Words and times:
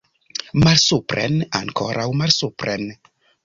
Malsupren, 0.63 1.37
ankoraŭ 1.61 2.09
malsupren! 2.23 2.91